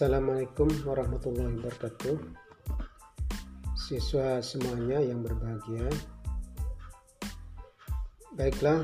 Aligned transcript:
Assalamualaikum 0.00 0.72
warahmatullahi 0.88 1.60
wabarakatuh. 1.60 2.16
Siswa 3.76 4.40
semuanya 4.40 4.96
yang 4.96 5.20
berbahagia. 5.20 5.84
Baiklah 8.32 8.80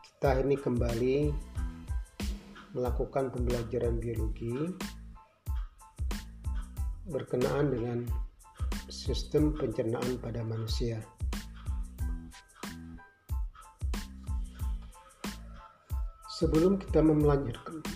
Kita 0.00 0.40
ini 0.40 0.56
kembali 0.56 1.28
Melakukan 2.72 3.28
pembelajaran 3.28 4.00
biologi 4.00 4.72
Berkenaan 7.12 7.68
dengan 7.68 8.08
Sistem 8.88 9.52
pencernaan 9.60 10.16
pada 10.24 10.40
manusia. 10.40 11.04
Sebelum 16.32 16.80
kita 16.80 17.04
melanjutkan 17.04 17.95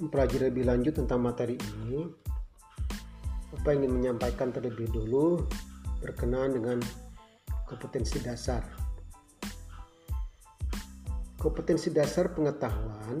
mempelajari 0.00 0.48
lebih 0.48 0.64
lanjut 0.64 0.96
tentang 0.96 1.20
materi 1.20 1.60
ini, 1.60 2.08
Bapak 3.52 3.76
ingin 3.76 3.92
menyampaikan 3.92 4.48
terlebih 4.54 4.88
dulu 4.88 5.44
berkenaan 6.00 6.56
dengan 6.56 6.78
kompetensi 7.68 8.16
dasar. 8.24 8.64
Kompetensi 11.36 11.92
dasar 11.92 12.32
pengetahuan 12.32 13.20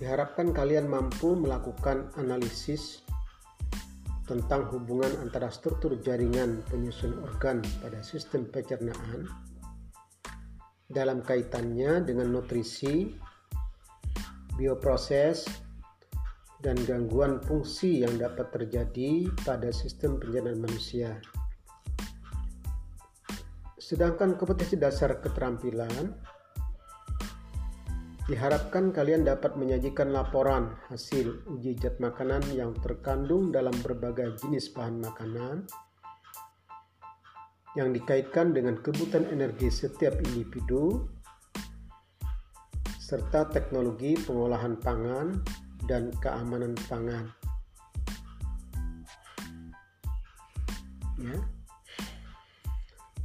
diharapkan 0.00 0.52
kalian 0.52 0.88
mampu 0.88 1.36
melakukan 1.36 2.12
analisis 2.20 3.04
tentang 4.28 4.68
hubungan 4.74 5.08
antara 5.22 5.48
struktur 5.48 5.96
jaringan 6.02 6.60
penyusun 6.68 7.16
organ 7.24 7.64
pada 7.80 8.02
sistem 8.04 8.44
pencernaan 8.48 9.45
dalam 10.86 11.22
kaitannya 11.22 12.06
dengan 12.06 12.30
nutrisi, 12.30 13.10
bioproses, 14.54 15.46
dan 16.62 16.78
gangguan 16.88 17.42
fungsi 17.44 18.02
yang 18.02 18.16
dapat 18.16 18.48
terjadi 18.54 19.30
pada 19.44 19.68
sistem 19.70 20.16
pencernaan 20.18 20.58
manusia. 20.62 21.20
Sedangkan 23.76 24.34
kompetensi 24.34 24.74
dasar 24.74 25.22
keterampilan 25.22 26.10
diharapkan 28.26 28.90
kalian 28.90 29.22
dapat 29.22 29.54
menyajikan 29.54 30.10
laporan 30.10 30.74
hasil 30.90 31.46
uji 31.46 31.78
zat 31.78 32.02
makanan 32.02 32.42
yang 32.50 32.74
terkandung 32.82 33.54
dalam 33.54 33.74
berbagai 33.86 34.42
jenis 34.42 34.74
bahan 34.74 34.98
makanan 34.98 35.62
yang 37.76 37.92
dikaitkan 37.92 38.56
dengan 38.56 38.80
kebutuhan 38.80 39.28
energi 39.28 39.68
setiap 39.68 40.16
individu 40.24 41.04
serta 42.96 43.46
teknologi 43.52 44.16
pengolahan 44.24 44.80
pangan 44.80 45.38
dan 45.84 46.10
keamanan 46.18 46.72
pangan. 46.88 47.30
Ya. 51.20 51.36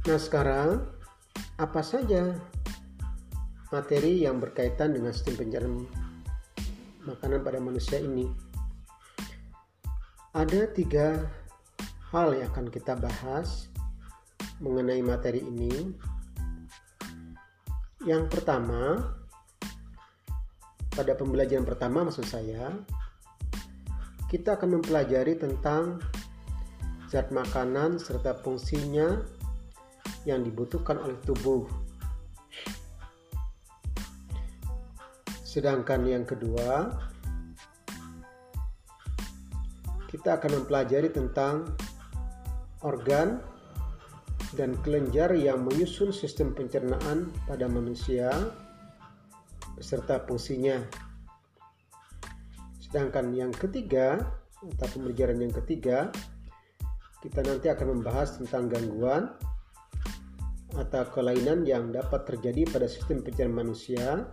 Nah, 0.06 0.20
sekarang 0.20 0.84
apa 1.56 1.80
saja 1.80 2.36
materi 3.72 4.22
yang 4.22 4.36
berkaitan 4.36 4.92
dengan 4.92 5.16
sistem 5.16 5.40
pencernaan 5.40 5.88
makanan 7.08 7.40
pada 7.40 7.58
manusia 7.58 7.98
ini? 7.98 8.28
Ada 10.36 10.68
tiga 10.76 11.26
hal 12.12 12.36
yang 12.36 12.52
akan 12.52 12.68
kita 12.68 12.94
bahas 13.00 13.71
mengenai 14.62 15.02
materi 15.02 15.42
ini. 15.42 15.90
Yang 18.06 18.30
pertama, 18.30 19.14
pada 20.94 21.12
pembelajaran 21.18 21.66
pertama 21.66 22.06
maksud 22.06 22.26
saya, 22.26 22.70
kita 24.30 24.56
akan 24.56 24.80
mempelajari 24.80 25.36
tentang 25.36 25.98
zat 27.10 27.28
makanan 27.28 28.00
serta 28.00 28.38
fungsinya 28.40 29.20
yang 30.24 30.46
dibutuhkan 30.46 30.96
oleh 31.02 31.18
tubuh. 31.26 31.66
Sedangkan 35.44 36.08
yang 36.08 36.24
kedua, 36.24 36.88
kita 40.08 40.40
akan 40.40 40.64
mempelajari 40.64 41.12
tentang 41.12 41.76
organ 42.80 43.51
dan 44.52 44.76
kelenjar 44.84 45.32
yang 45.32 45.64
menyusun 45.64 46.12
sistem 46.12 46.52
pencernaan 46.52 47.32
pada 47.48 47.64
manusia 47.68 48.28
beserta 49.76 50.20
fungsinya. 50.28 50.76
Sedangkan 52.80 53.32
yang 53.32 53.52
ketiga, 53.56 54.20
atau 54.60 54.86
pembelajaran 54.92 55.40
yang 55.40 55.54
ketiga, 55.64 56.12
kita 57.24 57.40
nanti 57.40 57.72
akan 57.72 57.98
membahas 57.98 58.36
tentang 58.36 58.68
gangguan 58.68 59.32
atau 60.76 61.04
kelainan 61.12 61.64
yang 61.64 61.92
dapat 61.92 62.24
terjadi 62.28 62.68
pada 62.68 62.88
sistem 62.88 63.20
pencernaan 63.24 63.56
manusia 63.64 64.28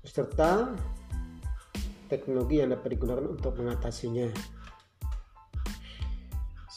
beserta 0.00 0.72
teknologi 2.08 2.64
yang 2.64 2.72
dapat 2.72 2.96
digunakan 2.96 3.28
untuk 3.28 3.56
mengatasinya. 3.60 4.57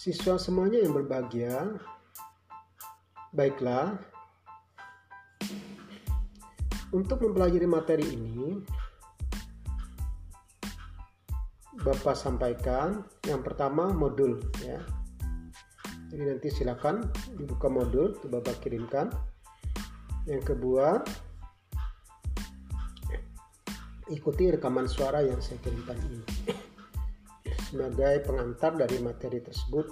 Siswa 0.01 0.33
semuanya 0.41 0.81
yang 0.81 0.97
berbahagia, 0.97 1.77
baiklah, 3.37 4.01
untuk 6.89 7.21
mempelajari 7.21 7.69
materi 7.69 8.09
ini, 8.09 8.65
Bapak 11.85 12.17
sampaikan 12.17 13.05
yang 13.29 13.45
pertama 13.45 13.93
modul 13.93 14.41
ya. 14.65 14.81
Jadi 16.09 16.23
nanti 16.33 16.49
silakan 16.49 17.05
dibuka 17.37 17.69
modul, 17.69 18.17
itu 18.17 18.25
Bapak 18.25 18.57
kirimkan. 18.57 19.13
Yang 20.25 20.57
kedua, 20.57 21.05
ikuti 24.09 24.49
rekaman 24.49 24.89
suara 24.89 25.21
yang 25.21 25.37
saya 25.45 25.61
kirimkan 25.61 26.01
ini 26.09 26.21
sebagai 27.71 28.27
pengantar 28.27 28.75
dari 28.75 28.99
materi 28.99 29.39
tersebut. 29.39 29.87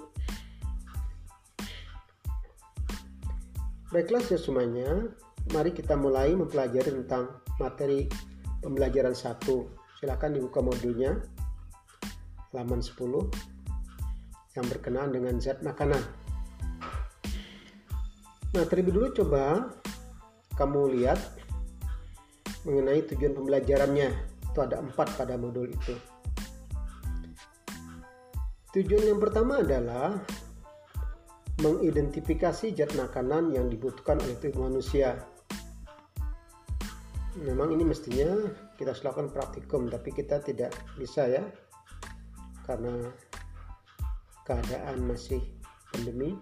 Baiklah 3.88 4.20
semuanya, 4.22 5.08
mari 5.56 5.72
kita 5.72 5.96
mulai 5.96 6.36
mempelajari 6.36 6.92
tentang 7.02 7.40
materi 7.56 8.04
pembelajaran 8.60 9.16
1. 9.16 9.40
Silakan 9.96 10.36
dibuka 10.36 10.60
modulnya 10.60 11.16
halaman 12.52 12.84
10 12.84 13.00
yang 14.54 14.66
berkenaan 14.68 15.10
dengan 15.16 15.40
zat 15.40 15.64
makanan. 15.64 15.98
Nah, 18.50 18.64
terlebih 18.68 18.92
dulu 18.92 19.08
coba 19.14 19.72
kamu 20.54 21.00
lihat 21.00 21.18
mengenai 22.68 23.08
tujuan 23.08 23.32
pembelajarannya. 23.32 24.10
Itu 24.50 24.58
ada 24.60 24.82
empat 24.82 25.16
pada 25.16 25.38
modul 25.40 25.70
itu. 25.70 25.94
Tujuan 28.70 29.02
yang 29.02 29.18
pertama 29.18 29.66
adalah 29.66 30.14
mengidentifikasi 31.58 32.70
zat 32.70 32.94
makanan 32.94 33.50
yang 33.50 33.66
dibutuhkan 33.66 34.14
oleh 34.22 34.38
tubuh 34.38 34.70
manusia. 34.70 35.26
Memang 37.42 37.74
ini 37.74 37.82
mestinya 37.82 38.30
kita 38.78 38.94
lakukan 39.02 39.34
praktikum, 39.34 39.90
tapi 39.90 40.14
kita 40.14 40.38
tidak 40.46 40.70
bisa 40.94 41.26
ya, 41.26 41.42
karena 42.62 43.10
keadaan 44.46 45.02
masih 45.02 45.42
pandemi. 45.90 46.38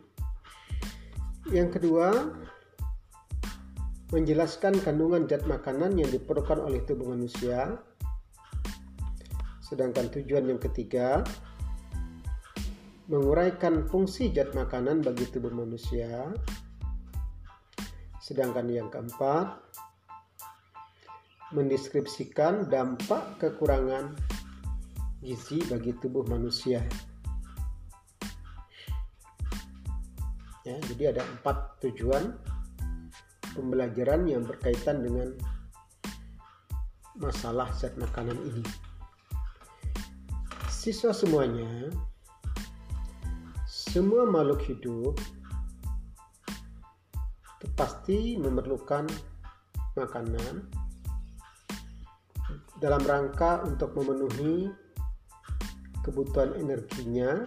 Yang 1.49 1.81
kedua, 1.81 2.29
menjelaskan 4.13 4.85
kandungan 4.85 5.25
zat 5.25 5.49
makanan 5.49 5.97
yang 5.97 6.13
diperlukan 6.13 6.61
oleh 6.61 6.85
tubuh 6.85 7.09
manusia. 7.09 7.81
Sedangkan 9.65 10.13
tujuan 10.13 10.45
yang 10.45 10.61
ketiga, 10.61 11.25
menguraikan 13.09 13.89
fungsi 13.89 14.29
zat 14.37 14.53
makanan 14.53 15.01
bagi 15.01 15.25
tubuh 15.33 15.49
manusia. 15.49 16.29
Sedangkan 18.21 18.69
yang 18.69 18.93
keempat, 18.93 19.57
mendeskripsikan 21.57 22.69
dampak 22.69 23.41
kekurangan 23.41 24.13
gizi 25.25 25.65
bagi 25.73 25.97
tubuh 25.97 26.21
manusia. 26.29 26.85
Ya, 30.69 30.77
jadi 30.93 31.17
ada 31.17 31.25
empat 31.25 31.81
tujuan 31.81 32.37
pembelajaran 33.57 34.29
yang 34.29 34.45
berkaitan 34.45 35.01
dengan 35.01 35.33
masalah 37.17 37.73
zat 37.73 37.97
makanan 37.97 38.37
ini. 38.37 38.65
Siswa 40.69 41.17
semuanya 41.17 41.89
semua 43.89 44.29
makhluk 44.29 44.61
hidup 44.69 45.17
pasti 47.79 48.35
memerlukan 48.35 49.07
makanan 49.95 50.67
dalam 52.83 53.03
rangka 53.07 53.63
untuk 53.63 53.95
memenuhi 53.95 54.67
kebutuhan 56.03 56.59
energinya 56.59 57.47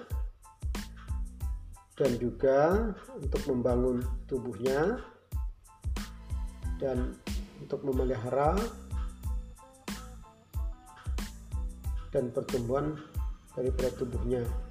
dan 2.00 2.12
juga 2.16 2.90
untuk 3.20 3.44
membangun 3.52 4.00
tubuhnya 4.32 5.04
dan 6.80 7.12
untuk 7.60 7.84
memelihara 7.84 8.56
dan 12.16 12.32
pertumbuhan 12.32 12.96
daripada 13.52 13.92
tubuhnya. 14.00 14.71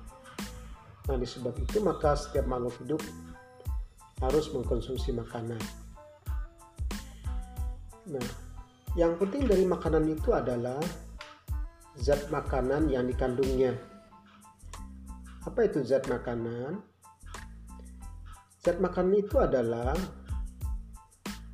Nah, 1.08 1.16
disebab 1.16 1.56
itu 1.56 1.80
maka 1.80 2.18
setiap 2.18 2.44
makhluk 2.44 2.76
hidup 2.84 3.02
harus 4.20 4.52
mengkonsumsi 4.52 5.16
makanan. 5.16 5.60
Nah, 8.10 8.26
yang 8.98 9.16
penting 9.16 9.46
dari 9.46 9.64
makanan 9.64 10.04
itu 10.10 10.34
adalah 10.34 10.82
zat 11.96 12.28
makanan 12.28 12.90
yang 12.92 13.08
dikandungnya. 13.08 13.78
Apa 15.46 15.70
itu 15.70 15.80
zat 15.86 16.04
makanan? 16.10 16.82
Zat 18.60 18.76
makanan 18.76 19.14
itu 19.16 19.40
adalah 19.40 19.96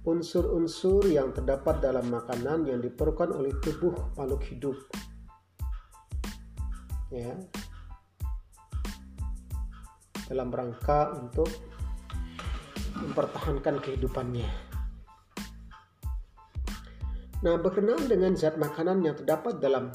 unsur-unsur 0.07 1.07
yang 1.11 1.35
terdapat 1.35 1.83
dalam 1.83 2.07
makanan 2.11 2.67
yang 2.67 2.79
diperlukan 2.79 3.31
oleh 3.35 3.55
tubuh 3.63 3.95
makhluk 4.15 4.43
hidup. 4.47 4.79
Ya. 7.11 7.35
Dalam 10.27 10.51
rangka 10.51 11.15
untuk 11.15 11.47
mempertahankan 12.99 13.79
kehidupannya. 13.79 14.51
Nah, 17.45 17.55
berkenaan 17.61 18.09
dengan 18.09 18.33
zat 18.35 18.57
makanan 18.59 19.05
yang 19.05 19.15
terdapat 19.15 19.61
dalam 19.61 19.93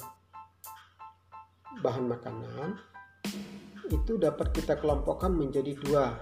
bahan 1.82 2.06
makanan, 2.06 2.78
itu 3.90 4.16
dapat 4.16 4.54
kita 4.56 4.78
kelompokkan 4.78 5.34
menjadi 5.34 5.74
dua. 5.82 6.16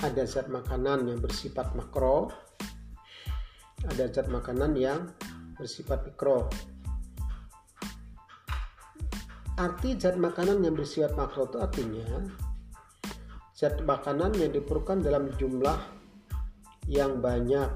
Ada 0.00 0.24
zat 0.24 0.46
makanan 0.48 1.10
yang 1.10 1.18
bersifat 1.18 1.74
makro, 1.74 2.30
ada 3.84 4.08
zat 4.08 4.30
makanan 4.32 4.72
yang 4.78 5.10
bersifat 5.60 6.06
mikro. 6.08 6.48
Arti 9.54 9.94
zat 9.94 10.18
makanan 10.18 10.66
yang 10.66 10.74
bersifat 10.74 11.14
makro 11.14 11.46
itu 11.46 11.62
artinya 11.62 12.26
zat 13.54 13.78
makanan 13.86 14.34
yang 14.34 14.50
diperlukan 14.50 14.98
dalam 14.98 15.30
jumlah 15.38 15.78
yang 16.90 17.22
banyak 17.22 17.70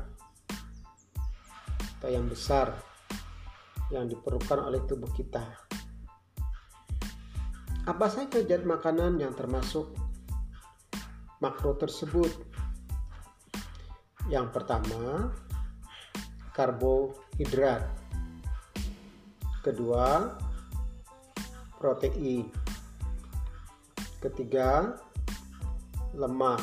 atau 1.98 2.10
yang 2.10 2.26
besar 2.26 2.74
yang 3.94 4.10
diperlukan 4.10 4.58
oleh 4.58 4.82
tubuh 4.90 5.06
kita. 5.14 5.46
Apa 7.86 8.10
saja 8.10 8.42
zat 8.42 8.66
makanan 8.66 9.22
yang 9.22 9.38
termasuk 9.38 9.94
makro 11.38 11.78
tersebut? 11.78 12.34
Yang 14.26 14.50
pertama, 14.50 15.30
karbohidrat. 16.58 17.86
Kedua, 19.62 20.34
protein. 21.78 22.50
Ketiga, 24.18 24.98
lemak. 26.18 26.58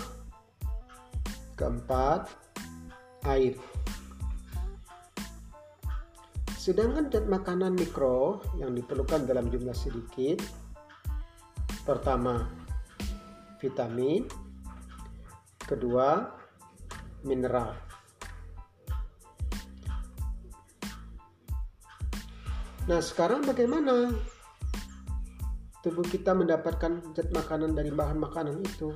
Keempat, 1.56 2.27
air. 3.23 3.56
Sedangkan 6.51 7.07
zat 7.07 7.29
makanan 7.31 7.77
mikro 7.79 8.44
yang 8.59 8.75
diperlukan 8.75 9.23
dalam 9.23 9.47
jumlah 9.47 9.71
sedikit, 9.71 10.44
pertama 11.88 12.50
vitamin, 13.62 14.25
kedua 15.63 16.25
mineral. 17.23 17.77
Nah, 22.85 23.01
sekarang 23.01 23.41
bagaimana 23.45 24.13
tubuh 25.85 26.01
kita 26.01 26.33
mendapatkan 26.33 27.13
zat 27.13 27.29
makanan 27.29 27.77
dari 27.77 27.93
bahan 27.93 28.17
makanan 28.17 28.57
itu? 28.65 28.89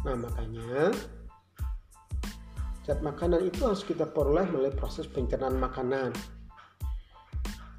Nah, 0.00 0.16
makanya 0.16 0.88
zat 2.88 3.04
makanan 3.04 3.44
itu 3.44 3.60
harus 3.68 3.84
kita 3.84 4.08
peroleh 4.08 4.48
melalui 4.48 4.72
proses 4.72 5.04
pencernaan 5.04 5.60
makanan. 5.60 6.16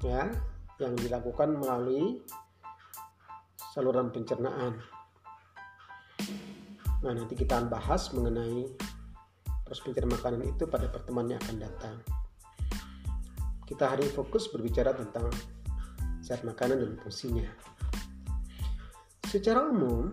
Ya, 0.06 0.30
yang 0.78 0.94
dilakukan 0.94 1.58
melalui 1.58 2.22
saluran 3.74 4.14
pencernaan. 4.14 4.78
Nah, 7.02 7.10
nanti 7.10 7.34
kita 7.34 7.58
akan 7.58 7.74
bahas 7.74 8.06
mengenai 8.14 8.70
proses 9.66 9.82
pencernaan 9.82 10.14
makanan 10.14 10.42
itu 10.46 10.62
pada 10.70 10.86
pertemuan 10.86 11.26
yang 11.26 11.42
akan 11.42 11.58
datang. 11.58 11.98
Kita 13.66 13.90
hari 13.90 14.06
ini 14.06 14.14
fokus 14.14 14.46
berbicara 14.46 14.94
tentang 14.94 15.26
zat 16.24 16.40
makanan 16.40 16.80
dan 16.80 16.92
fungsinya. 17.04 17.44
Secara 19.28 19.68
umum, 19.68 20.08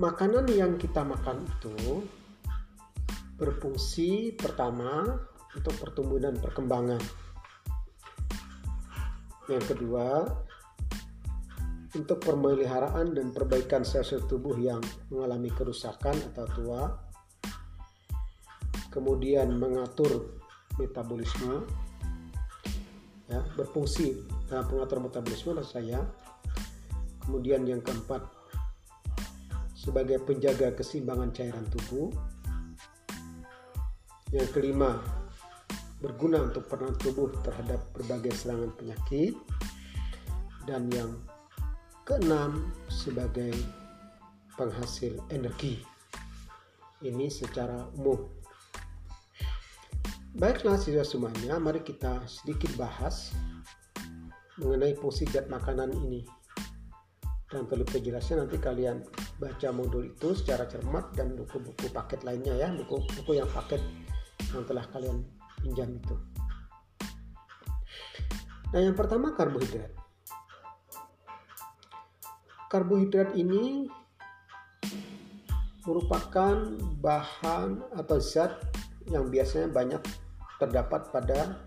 makanan 0.00 0.48
yang 0.48 0.80
kita 0.80 1.04
makan 1.04 1.44
itu 1.44 2.00
berfungsi 3.36 4.32
pertama 4.40 5.20
untuk 5.52 5.76
pertumbuhan 5.76 6.32
dan 6.32 6.36
perkembangan. 6.40 7.02
Yang 9.52 9.76
kedua, 9.76 10.24
untuk 11.96 12.24
pemeliharaan 12.24 13.16
dan 13.16 13.32
perbaikan 13.32 13.84
sel-sel 13.84 14.24
tubuh 14.28 14.56
yang 14.60 14.80
mengalami 15.12 15.48
kerusakan 15.52 16.16
atau 16.32 16.46
tua. 16.56 16.82
Kemudian 18.92 19.60
mengatur 19.60 20.40
metabolisme, 20.76 21.64
ya, 23.28 23.40
berfungsi 23.56 24.22
dalam 24.48 24.64
pengatur 24.68 24.98
metabolisme 25.02 25.58
saya. 25.64 26.04
Kemudian 27.26 27.66
yang 27.66 27.82
keempat, 27.82 28.22
sebagai 29.74 30.22
penjaga 30.22 30.74
keseimbangan 30.74 31.34
cairan 31.34 31.66
tubuh. 31.70 32.14
Yang 34.30 34.48
kelima, 34.54 35.02
berguna 35.98 36.46
untuk 36.46 36.70
peran 36.70 36.94
tubuh 36.98 37.34
terhadap 37.42 37.82
berbagai 37.94 38.34
serangan 38.34 38.70
penyakit. 38.78 39.34
Dan 40.66 40.90
yang 40.90 41.14
keenam, 42.06 42.70
sebagai 42.86 43.54
penghasil 44.54 45.18
energi. 45.30 45.82
Ini 47.02 47.26
secara 47.30 47.86
umum. 47.94 48.35
Baiklah 50.36 50.76
siswa 50.76 51.00
semuanya, 51.00 51.56
mari 51.56 51.80
kita 51.80 52.20
sedikit 52.28 52.68
bahas 52.76 53.32
mengenai 54.60 54.92
fungsi 55.00 55.24
zat 55.32 55.48
makanan 55.48 55.96
ini. 55.96 56.28
Dan 57.48 57.64
perlu 57.64 57.88
penjelasan 57.88 58.44
nanti 58.44 58.60
kalian 58.60 59.00
baca 59.36 59.68
modul 59.68 60.08
itu 60.08 60.32
secara 60.32 60.64
cermat 60.64 61.12
dan 61.12 61.36
buku-buku 61.36 61.92
paket 61.92 62.24
lainnya 62.24 62.56
ya 62.56 62.72
buku-buku 62.72 63.36
yang 63.36 63.48
paket 63.52 63.84
yang 64.52 64.64
telah 64.64 64.84
kalian 64.88 65.20
pinjam 65.60 65.92
itu 65.92 66.16
nah 68.72 68.80
yang 68.80 68.96
pertama 68.96 69.36
karbohidrat 69.36 69.92
karbohidrat 72.72 73.36
ini 73.36 73.92
merupakan 75.84 76.56
bahan 76.98 77.78
atau 77.94 78.18
zat 78.18 78.56
yang 79.06 79.28
biasanya 79.30 79.70
banyak 79.70 80.02
terdapat 80.56 81.08
pada 81.12 81.60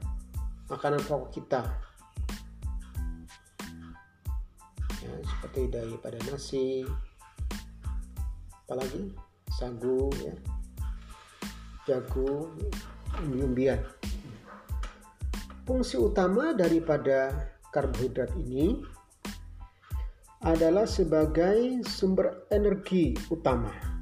makanan 0.70 1.02
pokok 1.06 1.30
kita. 1.34 1.62
Ya, 5.00 5.14
seperti 5.26 5.72
daripada 5.72 6.18
nasi 6.30 6.86
apalagi 8.66 9.14
sagu 9.58 10.14
ya. 10.22 10.36
Jagung 11.90 12.54
umbi-umbian 13.18 13.82
fungsi 15.70 16.02
utama 16.02 16.54
daripada 16.58 17.50
karbohidrat 17.70 18.34
ini 18.42 18.82
adalah 20.42 20.90
sebagai 20.90 21.86
sumber 21.86 22.50
energi 22.50 23.14
utama 23.30 23.99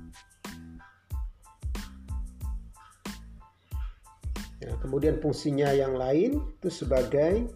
Ya, 4.67 4.75
kemudian 4.83 5.23
fungsinya 5.23 5.71
yang 5.71 5.95
lain 5.95 6.43
itu 6.59 6.67
sebagai 6.67 7.47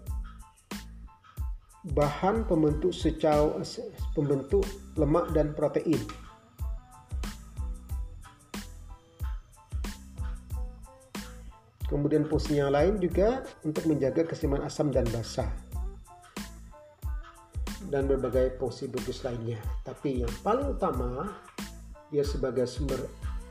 bahan 1.91 2.47
pembentuk 2.47 2.95
secau 2.95 3.59
pembentuk 4.15 4.63
lemak 4.95 5.27
dan 5.35 5.51
protein. 5.51 5.99
Kemudian 11.91 12.23
fungsinya 12.31 12.71
lain 12.71 13.03
juga 13.03 13.43
untuk 13.67 13.91
menjaga 13.91 14.23
keseimbangan 14.23 14.71
asam 14.71 14.87
dan 14.95 15.03
basa 15.11 15.51
dan 17.91 18.07
berbagai 18.07 18.55
fungsi 18.55 18.87
bagus 18.87 19.19
lainnya. 19.27 19.59
Tapi 19.83 20.23
yang 20.23 20.31
paling 20.39 20.79
utama 20.79 21.27
dia 22.07 22.23
sebagai 22.23 22.63
sumber 22.63 23.03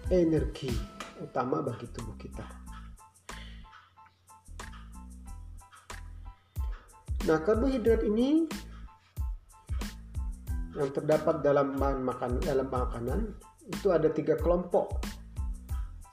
energi 0.09 0.73
utama 1.21 1.61
bagi 1.61 1.85
tubuh 1.93 2.17
kita. 2.17 2.60
Nah, 7.29 7.37
karbohidrat 7.45 8.01
ini 8.09 8.49
yang 10.73 10.91
terdapat 10.95 11.45
dalam 11.45 11.77
bahan 11.77 12.01
makan 12.01 12.41
dalam 12.41 12.69
makanan 12.71 13.21
itu 13.69 13.91
ada 13.93 14.09
tiga 14.09 14.39
kelompok 14.39 15.03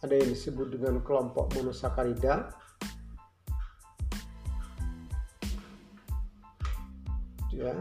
ada 0.02 0.14
yang 0.18 0.30
disebut 0.34 0.76
dengan 0.76 1.00
kelompok 1.06 1.54
monosakarida 1.56 2.52
ya 7.54 7.74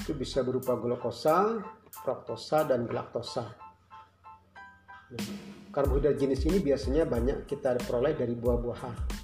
itu 0.00 0.16
bisa 0.16 0.42
berupa 0.42 0.74
glukosa, 0.74 1.62
fruktosa 2.02 2.66
dan 2.66 2.88
galaktosa. 2.88 3.46
Nah, 5.12 5.26
karbohidrat 5.70 6.18
jenis 6.18 6.42
ini 6.50 6.58
biasanya 6.58 7.06
banyak 7.06 7.46
kita 7.46 7.78
peroleh 7.84 8.16
dari 8.18 8.34
buah-buahan. 8.34 9.19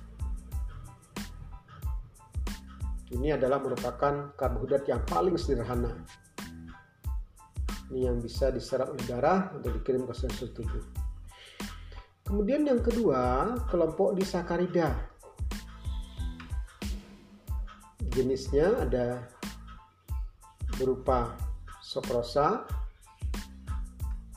Ini 3.17 3.41
adalah 3.41 3.59
merupakan 3.65 4.37
karbohidrat 4.37 4.85
yang 4.87 5.01
paling 5.09 5.41
sederhana 5.41 6.05
ini 7.91 8.11
yang 8.11 8.19
bisa 8.19 8.51
diserap 8.51 8.91
oleh 8.91 9.07
darah 9.07 9.55
untuk 9.55 9.79
dikirim 9.79 10.07
ke 10.11 10.15
sel 10.15 10.31
tubuh. 10.51 10.83
Kemudian 12.27 12.67
yang 12.67 12.83
kedua, 12.83 13.55
kelompok 13.71 14.19
disakarida. 14.19 14.91
Jenisnya 18.11 18.83
ada 18.83 19.23
berupa 20.75 21.39
sokrosa, 21.79 22.67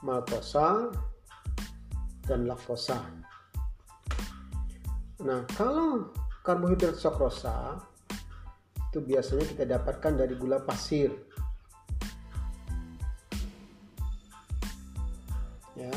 maltosa, 0.06 0.94
dan 2.30 2.46
laktosa. 2.46 3.02
Nah, 5.26 5.42
kalau 5.58 6.14
karbohidrat 6.46 7.02
sokrosa 7.02 7.82
itu 8.90 9.06
biasanya 9.06 9.46
kita 9.46 9.64
dapatkan 9.70 10.18
dari 10.18 10.34
gula 10.34 10.58
pasir. 10.66 11.14
Ya. 15.78 15.94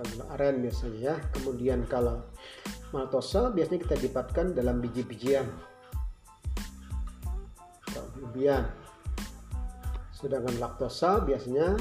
Gula 0.00 0.24
aren 0.32 0.64
biasanya 0.64 0.96
ya. 0.96 1.14
Kemudian 1.36 1.84
kalau 1.84 2.24
maltosa 2.88 3.52
biasanya 3.52 3.84
kita 3.84 3.96
dapatkan 4.00 4.56
dalam 4.56 4.80
biji-bijian. 4.80 5.44
Bijian. 8.32 8.64
Sedangkan 10.16 10.56
laktosa 10.56 11.20
biasanya 11.20 11.76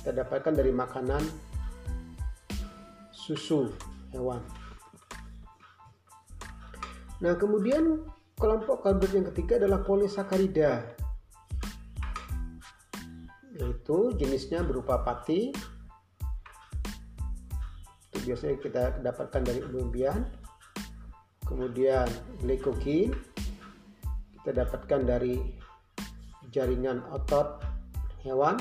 kita 0.00 0.24
dapatkan 0.24 0.56
dari 0.56 0.72
makanan 0.72 1.20
susu 3.12 3.68
hewan 4.16 4.40
nah 7.20 7.36
kemudian 7.36 8.00
kelompok 8.40 8.80
karbohidrat 8.80 9.16
yang 9.20 9.28
ketiga 9.28 9.60
adalah 9.60 9.84
polisakarida. 9.84 10.96
Yaitu 13.60 14.16
jenisnya 14.16 14.64
berupa 14.64 15.04
pati. 15.04 15.52
Itu 18.08 18.16
biasanya 18.24 18.56
kita 18.56 18.82
dapatkan 19.04 19.42
dari 19.44 19.60
umbian 19.60 20.24
kemudian 21.50 22.06
glikogen 22.38 23.10
kita 24.38 24.64
dapatkan 24.64 25.00
dari 25.02 25.36
jaringan 26.48 27.04
otot 27.12 27.60
hewan. 28.24 28.56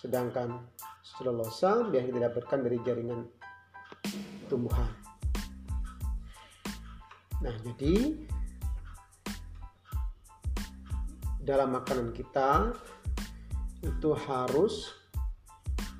Sedangkan 0.00 0.64
selulosa 1.04 1.84
biasanya 1.92 2.08
kita 2.08 2.20
dapatkan 2.32 2.58
dari 2.64 2.78
jaringan 2.80 3.20
tumbuhan 4.48 5.03
nah 7.44 7.52
jadi 7.60 8.24
dalam 11.44 11.76
makanan 11.76 12.16
kita 12.16 12.72
itu 13.84 14.16
harus 14.16 14.96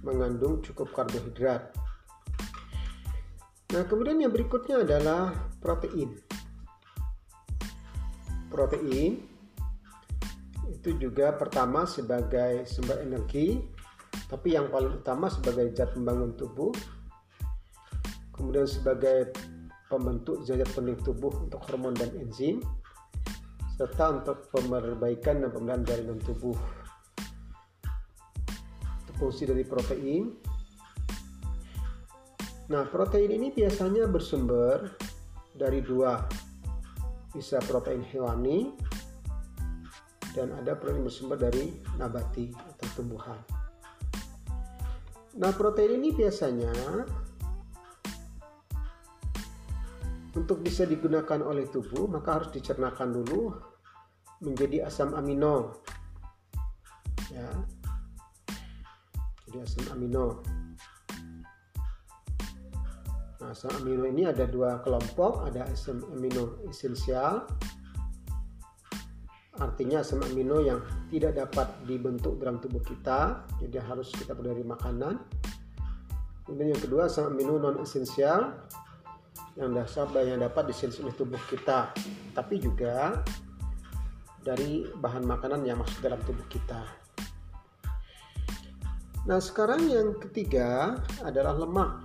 mengandung 0.00 0.64
cukup 0.64 0.88
karbohidrat. 0.96 1.68
Nah, 3.76 3.82
kemudian 3.84 4.20
yang 4.24 4.32
berikutnya 4.32 4.84
adalah 4.84 5.36
protein. 5.60 6.16
Protein 8.48 9.20
itu 10.70 10.96
juga 10.96 11.32
pertama 11.36 11.84
sebagai 11.84 12.64
sumber 12.68 13.04
energi, 13.04 13.60
tapi 14.28 14.56
yang 14.56 14.72
paling 14.72 14.96
utama 15.00 15.28
sebagai 15.28 15.72
zat 15.76 15.92
pembangun 15.92 16.36
tubuh. 16.36 16.72
Kemudian 18.32 18.68
sebagai 18.68 19.32
pembentuk 19.86 20.42
zat 20.42 20.64
penting 20.72 20.96
tubuh 21.04 21.32
untuk 21.44 21.60
hormon 21.68 21.94
dan 21.94 22.10
enzim 22.16 22.64
serta 23.74 24.22
untuk 24.22 24.46
perbaikan 24.54 25.42
dan 25.42 25.50
pemeliharaan 25.50 25.82
jaringan 25.82 26.20
tubuh 26.22 26.54
fungsi 29.18 29.46
dari 29.46 29.62
protein. 29.62 30.30
Nah, 32.70 32.84
protein 32.88 33.30
ini 33.30 33.54
biasanya 33.54 34.10
bersumber 34.10 34.94
dari 35.54 35.84
dua, 35.84 36.18
bisa 37.30 37.62
protein 37.62 38.02
hewani 38.02 38.74
dan 40.34 40.50
ada 40.58 40.74
protein 40.74 41.06
bersumber 41.06 41.38
dari 41.38 41.70
nabati 41.94 42.50
atau 42.50 42.88
tumbuhan. 42.98 43.38
Nah, 45.38 45.50
protein 45.54 45.98
ini 46.02 46.14
biasanya 46.14 46.74
untuk 50.34 50.60
bisa 50.60 50.82
digunakan 50.82 51.40
oleh 51.42 51.70
tubuh 51.70 52.10
maka 52.10 52.42
harus 52.42 52.50
dicernakan 52.50 53.22
dulu 53.22 53.54
menjadi 54.42 54.90
asam 54.90 55.14
amino. 55.14 55.78
Ya, 57.30 57.48
jadi 59.48 59.58
asam 59.64 59.84
amino. 59.94 60.42
Nah, 63.40 63.50
asam 63.54 63.72
amino 63.82 64.04
ini 64.10 64.26
ada 64.26 64.44
dua 64.50 64.82
kelompok, 64.82 65.46
ada 65.46 65.66
asam 65.70 66.02
amino 66.10 66.58
esensial, 66.66 67.46
artinya 69.58 70.02
asam 70.02 70.22
amino 70.26 70.58
yang 70.58 70.82
tidak 71.10 71.38
dapat 71.38 71.70
dibentuk 71.86 72.42
dalam 72.42 72.58
tubuh 72.58 72.82
kita, 72.82 73.46
jadi 73.62 73.82
harus 73.86 74.10
kita 74.10 74.34
peroleh 74.34 74.58
dari 74.58 74.64
makanan. 74.66 75.14
Kemudian 76.44 76.76
yang 76.76 76.82
kedua 76.82 77.08
asam 77.08 77.32
amino 77.32 77.56
non 77.56 77.80
esensial 77.80 78.68
yang 79.54 79.70
dasar 79.74 80.10
yang 80.26 80.42
dapat 80.42 80.74
oleh 80.74 81.14
tubuh 81.14 81.38
kita, 81.46 81.94
tapi 82.34 82.58
juga 82.58 83.22
dari 84.42 84.84
bahan 84.98 85.24
makanan 85.24 85.62
yang 85.64 85.78
masuk 85.80 86.04
dalam 86.04 86.20
tubuh 86.26 86.44
kita. 86.50 86.82
Nah, 89.24 89.40
sekarang 89.40 89.88
yang 89.88 90.20
ketiga 90.20 91.00
adalah 91.24 91.56
lemak. 91.56 92.04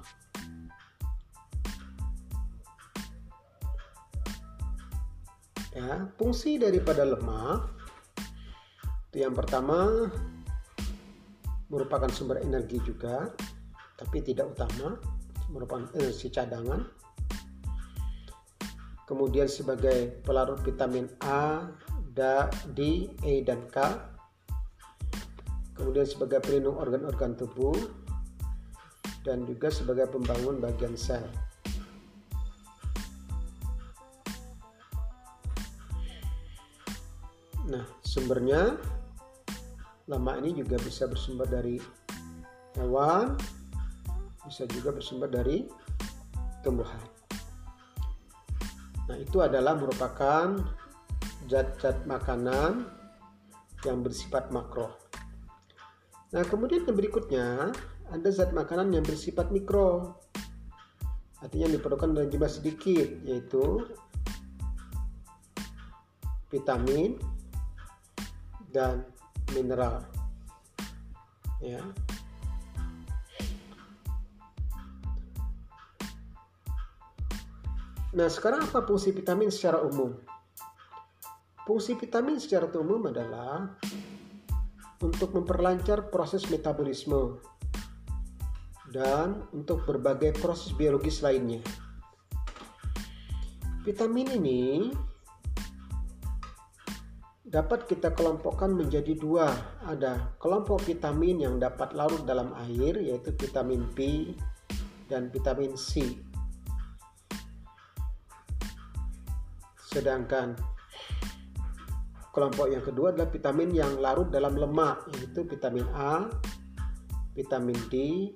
Ya, 5.75 6.07
fungsi 6.15 6.59
daripada 6.59 7.03
lemak 7.03 7.79
itu 9.09 9.25
yang 9.25 9.33
pertama 9.33 10.05
merupakan 11.73 12.05
sumber 12.13 12.45
energi 12.45 12.77
juga, 12.85 13.33
tapi 13.97 14.21
tidak 14.21 14.53
utama, 14.53 15.01
merupakan 15.49 15.89
energi 15.97 16.29
cadangan. 16.29 16.85
Kemudian 19.09 19.49
sebagai 19.49 20.21
pelarut 20.21 20.61
vitamin 20.61 21.09
A, 21.25 21.65
D, 22.13 23.09
E, 23.25 23.41
dan 23.41 23.65
K 23.73 23.97
kemudian 25.79 26.03
sebagai 26.03 26.43
pelindung 26.43 26.75
organ-organ 26.75 27.39
tubuh 27.39 27.71
dan 29.23 29.47
juga 29.47 29.71
sebagai 29.71 30.11
pembangun 30.11 30.59
bagian 30.59 30.91
sel. 30.99 31.23
Nah, 37.71 37.85
sumbernya 38.03 38.75
lemak 40.11 40.43
ini 40.43 40.59
juga 40.59 40.75
bisa 40.83 41.07
bersumber 41.07 41.47
dari 41.47 41.79
hewan, 42.75 43.39
bisa 44.43 44.67
juga 44.67 44.91
bersumber 44.91 45.31
dari 45.31 45.63
tumbuhan. 46.59 47.18
Nah, 49.09 49.17
itu 49.17 49.41
adalah 49.41 49.73
merupakan 49.73 50.53
zat-zat 51.49 52.05
makanan 52.05 52.85
yang 53.81 54.05
bersifat 54.05 54.53
makro. 54.53 54.93
Nah, 56.29 56.45
kemudian 56.45 56.85
yang 56.85 56.93
berikutnya 56.93 57.73
ada 58.13 58.29
zat 58.29 58.53
makanan 58.53 58.93
yang 58.93 59.01
bersifat 59.01 59.49
mikro. 59.49 60.13
Artinya 61.41 61.73
diperlukan 61.73 62.13
dalam 62.13 62.29
jumlah 62.29 62.51
sedikit, 62.51 63.09
yaitu 63.25 63.81
vitamin 66.53 67.17
dan 68.69 69.09
mineral. 69.57 70.05
Ya. 71.65 71.81
Nah, 78.09 78.25
sekarang 78.25 78.65
apa 78.65 78.81
fungsi 78.81 79.13
vitamin 79.13 79.53
secara 79.53 79.85
umum? 79.85 80.17
Fungsi 81.61 81.93
vitamin 81.93 82.41
secara 82.41 82.65
umum 82.73 83.05
adalah 83.05 83.77
untuk 85.05 85.29
memperlancar 85.37 86.09
proses 86.09 86.49
metabolisme 86.49 87.37
dan 88.89 89.45
untuk 89.53 89.85
berbagai 89.85 90.33
proses 90.41 90.73
biologis 90.73 91.21
lainnya. 91.21 91.61
Vitamin 93.85 94.41
ini 94.41 94.89
dapat 97.45 97.85
kita 97.85 98.17
kelompokkan 98.17 98.73
menjadi 98.73 99.13
dua. 99.13 99.53
Ada 99.85 100.33
kelompok 100.41 100.81
vitamin 100.89 101.45
yang 101.45 101.61
dapat 101.61 101.93
larut 101.93 102.25
dalam 102.25 102.57
air, 102.65 102.97
yaitu 102.97 103.29
vitamin 103.37 103.85
B 103.93 104.33
dan 105.05 105.29
vitamin 105.29 105.77
C. 105.77 106.17
Sedangkan 109.99 110.55
kelompok 112.31 112.71
yang 112.71 112.79
kedua 112.79 113.11
adalah 113.11 113.27
vitamin 113.27 113.75
yang 113.75 113.99
larut 113.99 114.31
dalam 114.31 114.55
lemak, 114.55 115.03
yaitu 115.11 115.43
vitamin 115.43 115.83
A, 115.91 116.31
vitamin 117.35 117.75
D, 117.91 118.31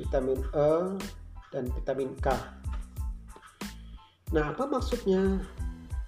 vitamin 0.00 0.40
E, 0.56 0.96
dan 1.52 1.68
vitamin 1.68 2.16
K. 2.16 2.32
Nah, 4.32 4.56
apa 4.56 4.64
maksudnya? 4.64 5.44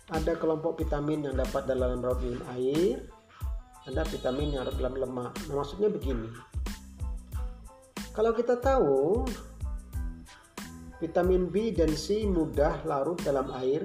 Ada 0.08 0.40
kelompok 0.40 0.80
vitamin 0.80 1.28
yang 1.28 1.36
dapat 1.36 1.68
dalam 1.68 2.00
larut 2.00 2.16
dalam 2.25 2.40
air, 2.56 3.04
ada 3.84 4.08
vitamin 4.08 4.56
yang 4.56 4.64
larut 4.64 4.80
dalam 4.80 4.96
lemak. 4.96 5.36
Nah, 5.52 5.60
maksudnya 5.60 5.92
begini. 5.92 6.32
Kalau 8.16 8.32
kita 8.32 8.56
tahu 8.56 9.28
vitamin 10.96 11.52
B 11.52 11.76
dan 11.76 11.92
C 11.92 12.25
mudah 12.25 12.80
larut 12.88 13.20
dalam 13.20 13.52
air, 13.52 13.84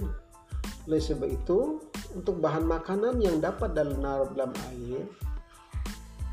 oleh 0.89 1.01
sebab 1.01 1.29
itu 1.29 1.77
untuk 2.17 2.41
bahan 2.41 2.65
makanan 2.65 3.21
yang 3.21 3.37
dapat 3.37 3.77
larut 3.77 4.33
dalam 4.33 4.53
air, 4.73 5.05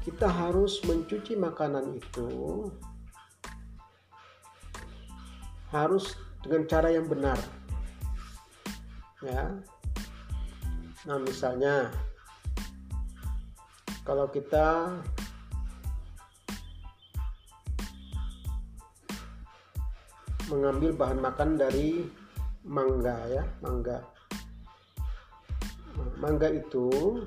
kita 0.08 0.24
harus 0.24 0.80
mencuci 0.88 1.36
makanan 1.36 1.92
itu 1.92 2.28
harus 5.68 6.16
dengan 6.40 6.64
cara 6.64 6.88
yang 6.88 7.04
benar. 7.04 7.36
Ya. 9.20 9.52
Nah 11.04 11.18
misalnya 11.20 11.92
kalau 14.08 14.32
kita 14.32 14.96
mengambil 20.48 20.96
bahan 20.96 21.20
makan 21.20 21.60
dari 21.60 22.08
mangga 22.64 23.16
ya 23.28 23.44
mangga 23.60 24.00
mangga 26.18 26.50
itu 26.50 27.22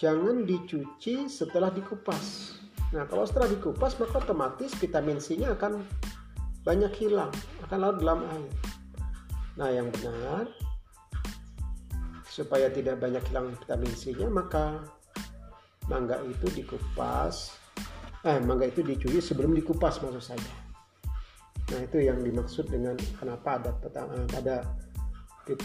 jangan 0.00 0.44
dicuci 0.44 1.28
setelah 1.28 1.72
dikupas 1.72 2.56
Nah, 2.94 3.02
kalau 3.10 3.26
setelah 3.26 3.50
dikupas 3.50 3.98
maka 3.98 4.22
otomatis 4.22 4.70
vitamin 4.78 5.18
C-nya 5.18 5.58
akan 5.58 5.82
banyak 6.62 6.92
hilang, 7.02 7.34
akan 7.66 7.78
larut 7.82 7.98
dalam 7.98 8.20
air. 8.30 8.52
Nah, 9.58 9.68
yang 9.74 9.90
benar 9.90 10.46
supaya 12.30 12.70
tidak 12.70 13.00
banyak 13.00 13.24
hilang 13.32 13.50
vitamin 13.58 13.90
C-nya 13.96 14.28
maka 14.30 14.84
mangga 15.88 16.20
itu 16.26 16.50
dikupas 16.52 17.54
eh 18.26 18.42
mangga 18.42 18.66
itu 18.66 18.82
dicuci 18.82 19.22
sebelum 19.22 19.54
dikupas 19.56 19.98
maksud 20.02 20.22
saya. 20.22 20.54
Nah, 21.74 21.80
itu 21.82 22.06
yang 22.06 22.22
dimaksud 22.22 22.70
dengan 22.70 22.94
kenapa 23.18 23.58
ada 23.58 23.70
ada 24.38 24.56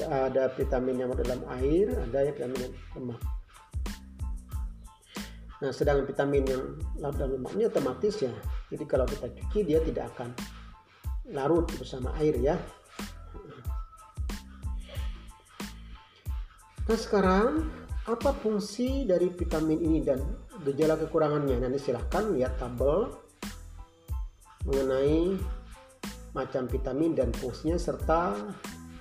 ada 0.06 0.54
vitamin 0.54 1.02
yang 1.02 1.10
dalam 1.18 1.42
air, 1.58 1.90
ada 1.98 2.22
yang 2.22 2.36
vitamin 2.38 2.70
lemak. 2.94 3.22
Nah, 5.62 5.70
sedangkan 5.70 6.06
vitamin 6.10 6.44
yang 6.46 6.64
larut 6.98 7.18
dalam 7.18 7.32
lemak 7.38 7.52
ini 7.58 7.64
otomatis 7.70 8.16
ya. 8.22 8.34
Jadi 8.74 8.84
kalau 8.86 9.06
kita 9.06 9.30
cuci 9.30 9.60
dia 9.66 9.80
tidak 9.82 10.10
akan 10.18 10.34
larut 11.34 11.70
bersama 11.78 12.14
air 12.18 12.34
ya. 12.42 12.56
Nah 16.90 16.98
sekarang 16.98 17.72
apa 18.10 18.36
fungsi 18.42 19.06
dari 19.06 19.30
vitamin 19.32 19.80
ini 19.80 20.02
dan 20.02 20.20
gejala 20.66 20.98
kekurangannya? 20.98 21.62
Nanti 21.62 21.80
silahkan 21.80 22.34
lihat 22.34 22.58
tabel 22.58 23.08
mengenai 24.66 25.38
macam 26.34 26.68
vitamin 26.68 27.16
dan 27.16 27.30
fungsinya 27.38 27.78
serta 27.78 28.36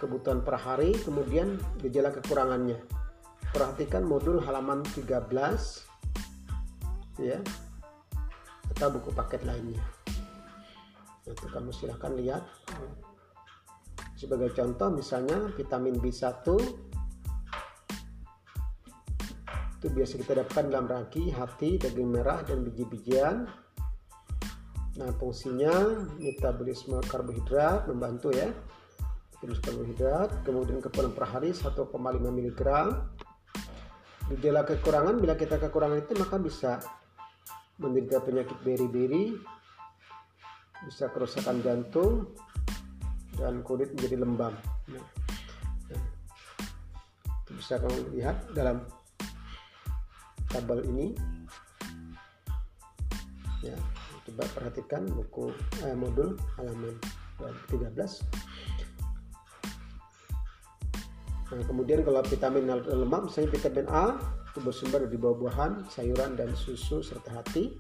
kebutuhan 0.01 0.41
per 0.41 0.57
hari 0.57 0.97
kemudian 1.05 1.61
gejala 1.85 2.11
kekurangannya. 2.11 2.81
Perhatikan 3.53 4.09
modul 4.09 4.41
halaman 4.41 4.81
13 4.97 5.29
ya 7.21 7.39
atau 8.73 8.89
buku 8.97 9.13
paket 9.13 9.45
lainnya 9.45 9.83
itu 11.31 11.47
kamu 11.47 11.71
silahkan 11.71 12.13
lihat 12.17 12.43
sebagai 14.19 14.53
contoh 14.53 14.93
misalnya 14.93 15.49
vitamin 15.57 15.97
B1 15.97 16.45
itu 19.81 19.87
biasa 19.89 20.21
kita 20.21 20.45
dapatkan 20.45 20.69
dalam 20.69 20.85
ragi, 20.85 21.33
hati, 21.33 21.81
daging 21.81 22.13
merah, 22.13 22.45
dan 22.45 22.61
biji-bijian. 22.61 23.49
Nah, 25.01 25.11
fungsinya 25.17 26.05
metabolisme 26.21 27.01
karbohidrat 27.09 27.89
membantu 27.89 28.29
ya. 28.29 28.53
Metabolisme 29.41 29.65
karbohidrat, 29.65 30.31
kemudian 30.45 30.85
keperluan 30.85 31.17
per 31.17 31.25
hari 31.25 31.57
1,5 31.57 31.73
mg. 32.29 32.63
Gejala 34.37 34.69
kekurangan 34.69 35.17
bila 35.17 35.33
kita 35.33 35.57
kekurangan 35.57 35.97
itu 36.05 36.13
maka 36.21 36.37
bisa 36.37 36.77
menderita 37.81 38.21
penyakit 38.21 38.61
beri-beri, 38.61 39.33
bisa 40.85 41.09
kerusakan 41.09 41.65
jantung, 41.65 42.29
dan 43.41 43.65
kulit 43.65 43.89
menjadi 43.97 44.21
lembab. 44.21 44.53
Nah, 44.93 45.05
bisa 47.49 47.81
kamu 47.81 48.13
lihat 48.13 48.37
dalam 48.53 48.85
tabel 50.53 50.85
ini. 50.85 51.17
Ya, 53.65 53.77
coba 54.29 54.45
perhatikan 54.53 55.09
buku 55.09 55.49
eh, 55.89 55.97
modul 55.97 56.37
halaman 56.61 56.93
13. 57.73 57.97
Nah, 61.51 61.67
kemudian 61.67 62.07
kalau 62.07 62.23
vitamin 62.23 62.71
lemak, 62.71 63.27
misalnya 63.27 63.51
vitamin 63.51 63.87
A, 63.91 64.15
itu 64.51 64.59
bersumber 64.63 65.03
dari 65.03 65.19
buah-buahan, 65.19 65.91
sayuran, 65.91 66.39
dan 66.39 66.55
susu 66.55 67.03
serta 67.03 67.43
hati. 67.43 67.75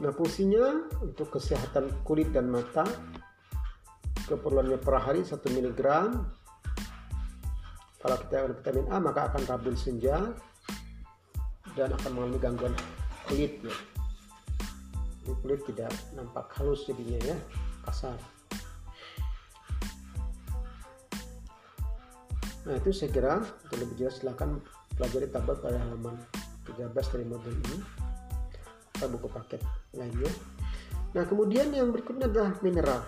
Nah, 0.00 0.08
fungsinya 0.16 0.88
untuk 1.04 1.36
kesehatan 1.36 1.92
kulit 2.08 2.32
dan 2.32 2.48
mata, 2.48 2.88
keperluannya 4.24 4.80
per 4.80 4.96
hari 4.96 5.20
1 5.20 5.36
mg. 5.44 5.80
Kalau 7.98 8.16
kita 8.24 8.48
vitamin 8.48 8.86
A, 8.88 8.96
maka 9.02 9.28
akan 9.28 9.42
rabun 9.44 9.76
senja 9.76 10.32
dan 11.76 11.92
akan 12.00 12.10
mengalami 12.16 12.38
gangguan 12.40 12.74
kulit. 13.28 13.60
Ya. 13.60 13.74
Kulit 15.44 15.60
tidak 15.68 15.92
nampak 16.16 16.48
halus 16.56 16.88
jadinya 16.88 17.20
ya, 17.20 17.36
kasar. 17.84 18.16
Nah 22.68 22.76
itu 22.76 22.92
saya 22.92 23.08
kira 23.08 23.40
untuk 23.40 23.80
lebih 23.80 23.96
jelas 23.96 24.20
silahkan 24.20 24.60
pelajari 24.92 25.32
tabel 25.32 25.56
pada 25.56 25.80
halaman 25.80 26.20
13 26.68 26.92
dari 26.92 27.24
modul 27.24 27.54
ini 27.64 27.80
atau 28.92 29.08
buku 29.08 29.28
paket 29.32 29.64
lainnya. 29.96 30.28
Nah 31.16 31.24
kemudian 31.24 31.72
yang 31.72 31.88
berikutnya 31.88 32.28
adalah 32.28 32.52
mineral. 32.60 33.00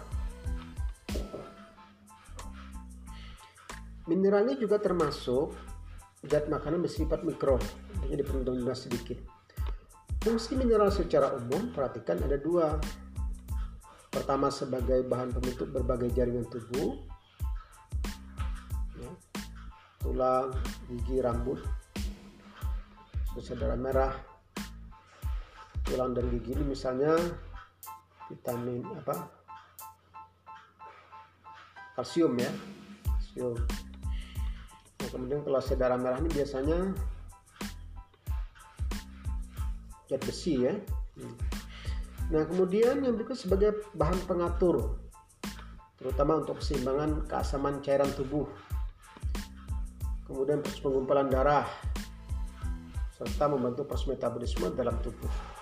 Mineral 4.09 4.49
ini 4.49 4.57
juga 4.57 4.81
termasuk 4.81 5.53
zat 6.25 6.49
makanan 6.49 6.81
bersifat 6.81 7.21
mikro, 7.21 7.61
jadi 8.09 8.25
perlu 8.25 8.57
sedikit. 8.73 9.21
Fungsi 10.21 10.57
mineral 10.57 10.89
secara 10.89 11.37
umum 11.37 11.69
perhatikan 11.73 12.17
ada 12.25 12.41
dua. 12.41 12.81
Pertama 14.11 14.51
sebagai 14.51 15.05
bahan 15.07 15.31
pembentuk 15.33 15.71
berbagai 15.71 16.11
jaringan 16.13 16.45
tubuh, 16.51 16.99
tulang, 20.11 20.51
gigi, 20.91 21.23
rambut, 21.23 21.63
darah 23.55 23.79
merah, 23.79 24.13
tulang 25.87 26.11
dan 26.19 26.27
gigi 26.35 26.59
ini 26.59 26.75
misalnya 26.75 27.15
vitamin 28.27 28.83
apa? 28.91 29.31
Kalsium 31.95 32.35
ya 32.43 32.51
kalsium. 33.31 33.55
Nah, 34.99 35.09
kemudian 35.15 35.41
kalau 35.47 35.63
darah 35.79 35.95
merah 35.95 36.19
ini 36.19 36.31
biasanya 36.35 36.79
zat 40.11 40.23
besi 40.27 40.67
ya. 40.67 40.75
Nah 42.35 42.43
kemudian 42.51 43.07
yang 43.07 43.15
berikut 43.15 43.39
sebagai 43.39 43.87
bahan 43.95 44.19
pengatur 44.27 44.99
terutama 46.03 46.43
untuk 46.43 46.59
keseimbangan 46.59 47.29
keasaman 47.29 47.85
cairan 47.85 48.09
tubuh 48.17 48.49
kemudian 50.31 50.63
proses 50.63 50.79
pengumpulan 50.79 51.27
darah 51.27 51.67
serta 53.19 53.51
membantu 53.51 53.83
proses 53.83 54.07
metabolisme 54.07 54.71
dalam 54.79 54.95
tubuh 55.03 55.59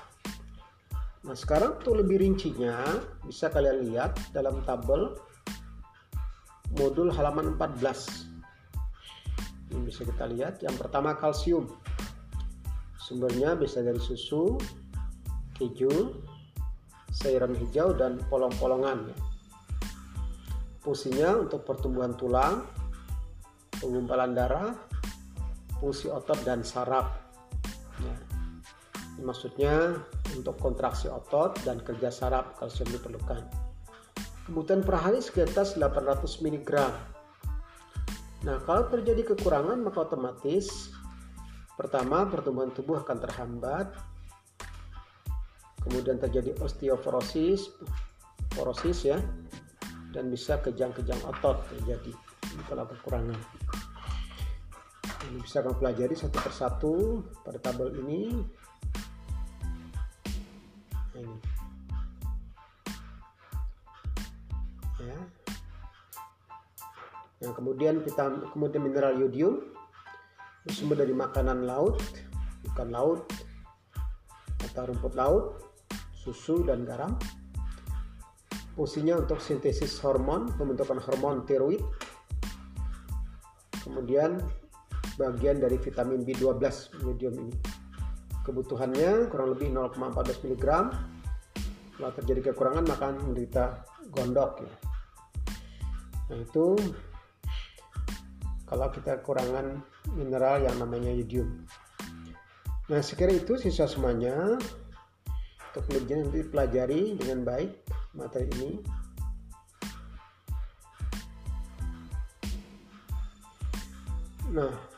Nah 1.29 1.37
sekarang 1.37 1.77
untuk 1.77 2.01
lebih 2.01 2.25
rincinya 2.25 2.81
bisa 3.27 3.53
kalian 3.53 3.85
lihat 3.91 4.17
dalam 4.33 4.65
tabel 4.65 5.13
modul 6.79 7.13
halaman 7.13 7.53
14. 7.61 8.25
Ini 9.69 9.81
bisa 9.85 10.09
kita 10.09 10.25
lihat. 10.25 10.65
Yang 10.65 10.81
pertama 10.81 11.13
kalsium. 11.21 11.69
Sumbernya 12.97 13.61
bisa 13.61 13.85
dari 13.85 14.01
susu, 14.01 14.57
keju, 15.61 16.17
sayuran 17.13 17.53
hijau 17.61 17.93
dan 17.93 18.21
polong-polongan. 18.33 19.13
Fungsinya 20.81 21.45
untuk 21.45 21.69
pertumbuhan 21.69 22.17
tulang, 22.17 22.65
penggumpalan 23.79 24.35
darah, 24.35 24.75
fungsi 25.79 26.11
otot 26.11 26.39
dan 26.43 26.63
saraf. 26.67 27.27
Ya. 27.99 28.15
maksudnya 29.19 29.99
untuk 30.39 30.55
kontraksi 30.63 31.11
otot 31.11 31.59
dan 31.67 31.83
kerja 31.83 32.15
saraf 32.15 32.55
kalsium 32.63 32.87
diperlukan. 32.95 33.43
Kebutuhan 34.47 34.87
per 34.87 34.97
hari 35.03 35.19
sekitar 35.19 35.67
800 35.67 36.39
mg. 36.41 36.71
Nah, 38.47 38.57
kalau 38.63 38.87
terjadi 38.87 39.35
kekurangan 39.35 39.83
maka 39.83 40.07
otomatis 40.07 40.95
pertama 41.75 42.31
pertumbuhan 42.31 42.71
tubuh 42.71 43.03
akan 43.03 43.19
terhambat. 43.19 43.91
Kemudian 45.83 46.23
terjadi 46.23 46.55
osteoporosis, 46.63 47.75
porosis 48.55 49.09
ya, 49.09 49.19
dan 50.15 50.31
bisa 50.31 50.63
kejang-kejang 50.63 51.19
otot 51.27 51.59
terjadi 51.75 52.13
kalau 52.67 52.85
kekurangan. 52.89 53.39
Ini 55.29 55.45
bisa 55.45 55.61
kamu 55.61 55.77
pelajari 55.77 56.17
satu 56.17 56.39
persatu 56.41 56.95
pada 57.45 57.61
tabel 57.61 57.93
ini. 58.01 58.33
Ini. 61.13 61.37
Ya. 65.05 65.19
Yang 67.45 67.53
kemudian 67.61 67.95
kita 68.01 68.25
kemudian 68.57 68.81
mineral 68.81 69.21
yodium. 69.21 69.61
Sumber 70.69 71.01
dari 71.01 71.17
makanan 71.17 71.65
laut 71.65 71.97
ikan 72.73 72.93
laut 72.93 73.25
atau 74.69 74.85
rumput 74.85 75.17
laut 75.17 75.45
susu 76.13 76.65
dan 76.65 76.85
garam. 76.85 77.17
Fungsinya 78.77 79.19
untuk 79.19 79.41
sintesis 79.41 79.97
hormon 80.05 80.53
pembentukan 80.61 81.01
hormon 81.01 81.49
tiroid. 81.49 81.81
Kemudian 83.81 84.45
bagian 85.19 85.59
dari 85.59 85.77
vitamin 85.77 86.23
B12 86.23 86.63
yodium 87.03 87.35
ini. 87.35 87.57
Kebutuhannya 88.47 89.29
kurang 89.29 89.53
lebih 89.53 89.75
0,14 89.75 90.47
mg 90.47 90.65
kalau 91.99 92.15
terjadi 92.15 92.55
kekurangan 92.55 92.87
maka 92.87 93.11
menderita 93.11 93.83
gondok 94.15 94.63
ya. 94.63 94.73
Nah 96.31 96.39
itu 96.39 96.79
kalau 98.71 98.87
kita 98.95 99.19
kekurangan 99.21 99.83
mineral 100.15 100.63
yang 100.63 100.79
namanya 100.79 101.11
yodium. 101.11 101.67
Nah 102.89 103.03
sekira 103.03 103.35
itu 103.35 103.59
sisa 103.59 103.91
semuanya. 103.91 104.57
Untuk 105.69 105.85
lebih 105.93 106.25
nanti 106.25 106.41
pelajari 106.47 107.21
dengan 107.21 107.45
baik 107.45 107.71
materi 108.17 108.49
ini. 108.57 108.73
Nah 114.49 114.98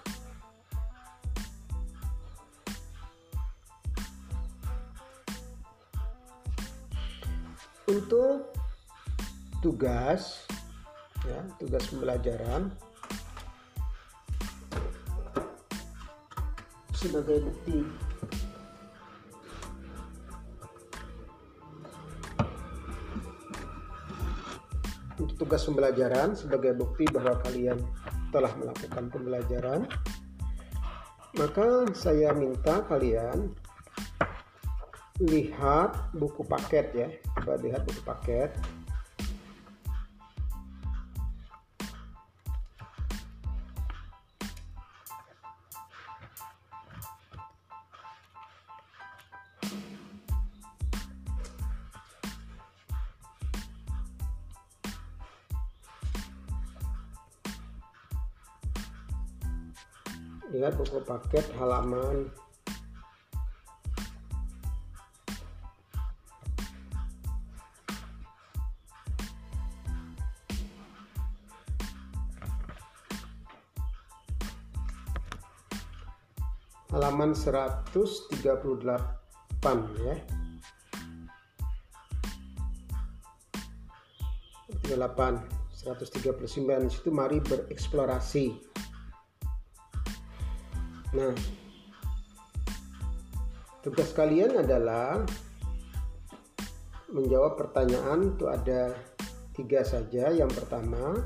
untuk 7.91 8.55
tugas 9.59 10.47
ya 11.27 11.43
tugas 11.59 11.83
pembelajaran 11.91 12.71
sebagai 16.95 17.43
bukti. 17.43 17.79
Untuk 25.21 25.37
tugas 25.37 25.67
pembelajaran 25.69 26.33
sebagai 26.33 26.73
bukti 26.79 27.05
bahwa 27.13 27.37
kalian 27.45 27.77
telah 28.31 28.55
melakukan 28.57 29.11
pembelajaran 29.13 29.85
maka 31.37 31.87
saya 31.93 32.33
minta 32.33 32.83
kalian 32.89 33.53
lihat 35.21 36.17
buku 36.17 36.41
paket 36.49 36.87
ya. 36.97 37.09
Coba 37.37 37.61
lihat 37.61 37.85
buku 37.85 38.01
paket. 38.01 38.51
Lihat 60.51 60.75
buku 60.81 60.99
paket 61.07 61.47
halaman 61.61 62.27
halaman 77.31 77.71
138 77.71 78.91
ya 80.03 80.17
38 84.91 85.39
139 85.81 86.93
situ 86.93 87.09
mari 87.09 87.41
bereksplorasi. 87.41 88.53
Nah 91.17 91.33
tugas 93.81 94.13
kalian 94.13 94.61
adalah 94.61 95.25
menjawab 97.11 97.57
pertanyaan 97.57 98.35
itu 98.35 98.45
ada 98.51 98.93
tiga 99.57 99.81
saja. 99.87 100.29
Yang 100.35 100.61
pertama 100.61 101.17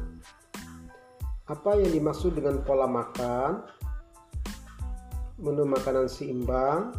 apa 1.44 1.76
yang 1.76 1.92
dimaksud 1.92 2.36
dengan 2.36 2.62
pola 2.64 2.88
makan 2.88 3.83
menu 5.38 5.66
makanan 5.66 6.06
seimbang, 6.06 6.94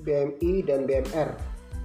BMI 0.00 0.64
dan 0.64 0.88
BMR. 0.88 1.36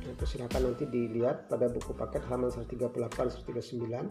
Itu 0.08 0.23
silakan 0.23 0.71
nanti 0.71 0.88
dilihat 0.88 1.52
pada 1.52 1.67
buku 1.67 1.91
paket 1.91 2.23
halaman 2.32 2.47
138 2.47 3.43
139. 3.43 4.08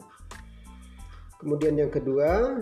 Kemudian 1.40 1.74
yang 1.80 1.88
kedua, 1.88 2.60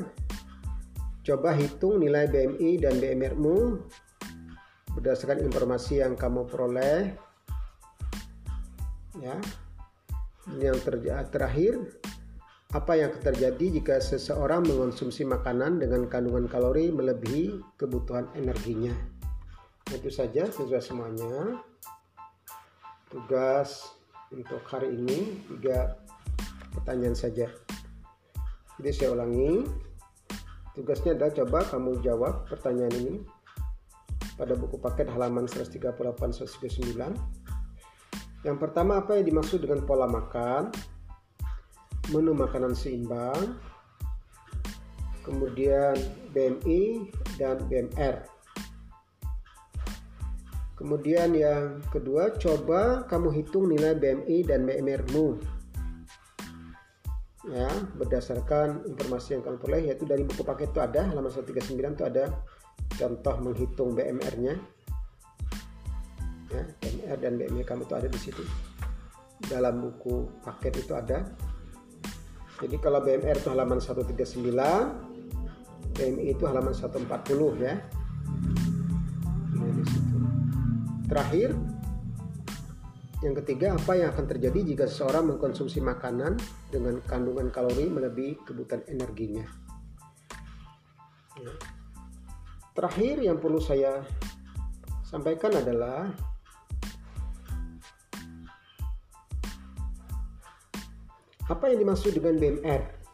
coba 1.26 1.50
hitung 1.54 1.98
nilai 1.98 2.30
BMI 2.30 2.70
dan 2.78 3.02
BMR-mu 3.02 3.82
berdasarkan 4.94 5.42
informasi 5.42 5.98
yang 5.98 6.14
kamu 6.14 6.46
peroleh. 6.46 7.10
Ya. 9.18 9.38
Yang 10.54 10.86
ter 10.86 10.94
terakhir, 11.32 11.74
apa 12.74 12.98
yang 12.98 13.14
terjadi 13.22 13.78
jika 13.78 14.02
seseorang 14.02 14.66
mengonsumsi 14.66 15.22
makanan 15.22 15.78
dengan 15.78 16.10
kandungan 16.10 16.50
kalori 16.50 16.90
melebihi 16.90 17.78
kebutuhan 17.78 18.26
energinya. 18.34 18.90
Itu 19.94 20.10
saja 20.10 20.50
tugas 20.50 20.90
semuanya. 20.90 21.62
Tugas 23.06 23.94
untuk 24.34 24.58
hari 24.66 24.90
ini 24.90 25.38
tiga 25.54 26.02
pertanyaan 26.74 27.14
saja. 27.14 27.46
Jadi 28.82 28.90
saya 28.90 29.14
ulangi. 29.14 29.62
Tugasnya 30.74 31.14
adalah 31.14 31.30
coba 31.30 31.58
kamu 31.70 32.02
jawab 32.02 32.50
pertanyaan 32.50 32.94
ini. 32.98 33.16
pada 34.34 34.58
buku 34.58 34.82
paket 34.82 35.06
halaman 35.14 35.46
138 35.46 35.94
139. 35.94 36.90
Yang 38.42 38.56
pertama 38.58 38.98
apa 38.98 39.14
yang 39.14 39.30
dimaksud 39.30 39.62
dengan 39.62 39.86
pola 39.86 40.10
makan? 40.10 40.74
Menu 42.12 42.36
makanan 42.36 42.76
seimbang. 42.76 43.56
Kemudian 45.24 45.96
BMI 46.36 47.08
dan 47.40 47.56
BMR. 47.64 48.34
Kemudian 50.74 51.32
yang 51.32 51.80
kedua, 51.88 52.34
coba 52.36 53.06
kamu 53.06 53.30
hitung 53.30 53.70
nilai 53.70 53.94
BMI 53.94 54.44
dan 54.44 54.66
BMR-mu. 54.66 55.38
Ya, 57.48 57.68
berdasarkan 57.96 58.82
informasi 58.88 59.36
yang 59.36 59.42
kamu 59.44 59.56
peroleh 59.60 59.82
yaitu 59.92 60.08
dari 60.08 60.24
buku 60.24 60.42
paket 60.42 60.72
itu 60.72 60.80
ada 60.80 61.08
halaman 61.08 61.28
139 61.28 61.76
itu 61.76 62.04
ada 62.04 62.24
contoh 63.00 63.34
menghitung 63.40 63.96
BMR-nya. 63.96 64.54
Ya, 66.52 66.62
BMR 66.82 67.18
dan 67.22 67.32
BMI 67.40 67.62
kamu 67.62 67.86
itu 67.86 67.94
ada 67.94 68.08
di 68.10 68.20
situ. 68.20 68.44
Dalam 69.46 69.78
buku 69.78 70.26
paket 70.42 70.84
itu 70.84 70.92
ada. 70.92 71.22
Jadi 72.64 72.80
kalau 72.80 73.04
BMR 73.04 73.36
itu 73.36 73.52
halaman 73.52 73.76
139, 73.76 74.40
BMI 75.92 76.32
itu 76.32 76.48
halaman 76.48 76.72
140 76.72 77.60
ya. 77.60 77.76
Di 79.52 79.84
situ. 79.84 80.16
Terakhir, 81.04 81.52
yang 83.20 83.36
ketiga, 83.44 83.76
apa 83.76 83.92
yang 84.00 84.16
akan 84.16 84.24
terjadi 84.32 84.64
jika 84.64 84.88
seseorang 84.88 85.28
mengkonsumsi 85.28 85.84
makanan 85.84 86.40
dengan 86.72 87.04
kandungan 87.04 87.52
kalori 87.52 87.84
melebihi 87.92 88.40
kebutuhan 88.48 88.80
energinya? 88.88 89.44
Ya. 91.36 91.52
Terakhir 92.72 93.20
yang 93.20 93.44
perlu 93.44 93.60
saya 93.60 94.00
sampaikan 95.04 95.52
adalah 95.52 96.08
apa 101.44 101.68
yang 101.68 101.84
dimaksud 101.84 102.16
dengan 102.16 102.40
BMR? 102.40 103.04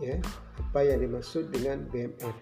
ya 0.00 0.16
apa 0.56 0.80
yang 0.80 1.04
dimaksud 1.04 1.52
dengan 1.52 1.84
BMR 1.92 2.32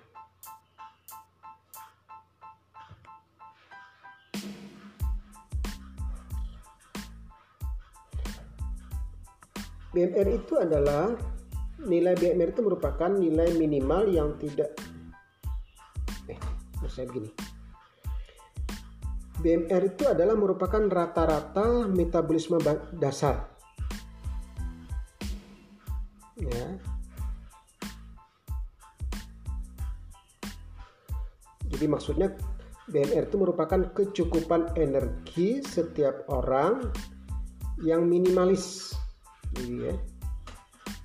BMR 9.91 10.29
itu 10.31 10.55
adalah 10.55 11.19
nilai 11.83 12.15
BMR 12.15 12.55
itu 12.55 12.63
merupakan 12.63 13.11
nilai 13.11 13.51
minimal 13.59 14.07
yang 14.07 14.39
tidak 14.39 14.79
saya 16.99 17.07
begini 17.07 17.31
BMR 19.39 19.83
itu 19.87 20.03
adalah 20.11 20.35
merupakan 20.35 20.83
rata-rata 20.83 21.87
metabolisme 21.87 22.59
dasar 22.99 23.55
ya 26.35 26.75
Jadi 31.69 31.85
maksudnya 31.87 32.35
BMR 32.91 33.31
itu 33.31 33.39
merupakan 33.39 33.79
kecukupan 33.95 34.75
energi 34.75 35.63
setiap 35.63 36.27
orang 36.27 36.91
yang 37.87 38.03
minimalis. 38.09 38.97
Jadi, 39.55 39.87
ya. 39.87 39.95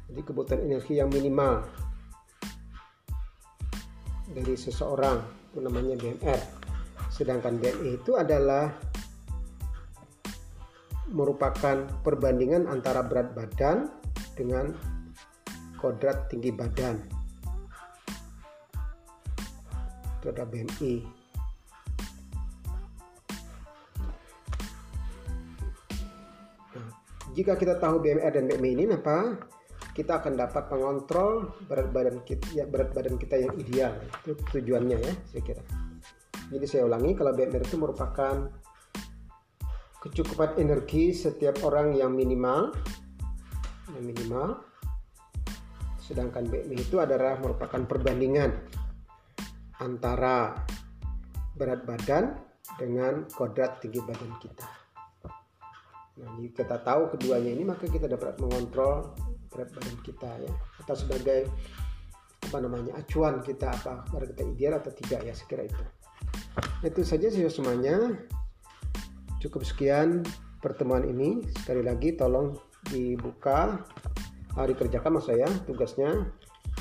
Jadi 0.09 0.21
kebutuhan 0.25 0.65
energi 0.65 0.97
yang 0.97 1.13
minimal 1.13 1.61
dari 4.33 4.55
seseorang 4.57 5.42
namanya 5.61 5.99
BMR. 5.99 6.39
Sedangkan 7.13 7.61
BMI 7.61 8.01
itu 8.01 8.17
adalah 8.17 8.73
merupakan 11.13 11.85
perbandingan 12.01 12.65
antara 12.65 13.05
berat 13.05 13.37
badan 13.37 13.91
dengan 14.33 14.73
kodrat 15.77 16.31
tinggi 16.31 16.49
badan. 16.49 17.23
terhadap 20.23 20.47
BMI. 20.55 21.03
Nah, 26.71 26.87
jika 27.35 27.59
kita 27.59 27.75
tahu 27.83 27.99
BMR 27.99 28.31
dan 28.31 28.47
BMI 28.47 28.71
ini 28.71 28.83
apa? 28.95 29.35
Kita 29.93 30.19
akan 30.19 30.33
dapat 30.33 30.73
mengontrol 30.73 31.53
berat 31.69 31.93
badan 31.93 32.17
kita, 32.25 32.49
ya, 32.53 32.65
berat 32.65 32.91
badan 32.97 33.15
kita 33.21 33.37
yang 33.37 33.53
ideal. 33.61 33.93
Itu 34.25 34.33
tujuannya 34.49 34.97
ya, 34.97 35.13
saya 35.29 35.41
kira. 35.45 35.63
Jadi 36.49 36.65
saya 36.65 36.89
ulangi, 36.89 37.13
kalau 37.13 37.31
BMR 37.33 37.61
itu 37.61 37.77
merupakan 37.77 38.49
kecukupan 40.01 40.59
energi 40.59 41.13
setiap 41.15 41.61
orang 41.63 41.93
yang 41.95 42.11
minimal, 42.11 42.73
yang 43.93 44.03
minimal. 44.03 44.59
Sedangkan 46.01 46.49
BMI 46.49 46.83
itu 46.83 46.99
adalah 46.99 47.39
merupakan 47.39 47.79
perbandingan 47.87 48.51
antara 49.79 50.57
berat 51.53 51.85
badan 51.87 52.35
dengan 52.75 53.29
kodrat 53.29 53.79
tinggi 53.79 54.01
badan 54.03 54.33
kita. 54.41 54.67
Nah, 56.13 56.37
kita 56.37 56.77
tahu 56.85 57.09
keduanya 57.17 57.51
ini 57.57 57.63
maka 57.65 57.89
kita 57.89 58.05
dapat 58.05 58.37
mengontrol 58.37 59.17
berat 59.53 59.69
badan 59.71 59.97
kita 60.01 60.29
ya 60.41 60.51
atau 60.83 60.95
sebagai 60.97 61.47
apa 62.43 62.57
namanya 62.59 62.97
acuan 62.99 63.39
kita 63.39 63.71
apa 63.71 64.03
berat 64.11 64.33
kita 64.35 64.43
ideal 64.49 64.73
atau 64.81 64.91
tidak 64.91 65.21
ya 65.23 65.33
sekira 65.37 65.63
itu. 65.69 65.83
Itu 66.83 67.01
saja 67.05 67.31
sih 67.31 67.45
semuanya. 67.47 68.17
Cukup 69.39 69.63
sekian 69.63 70.23
pertemuan 70.59 71.07
ini. 71.07 71.43
Sekali 71.61 71.83
lagi 71.85 72.15
tolong 72.15 72.55
dibuka 72.91 73.79
dikerjakan 74.53 75.17
mas 75.17 75.25
saya 75.25 75.49
tugasnya 75.65 76.29